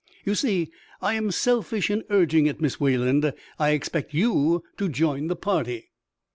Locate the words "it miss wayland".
2.47-3.33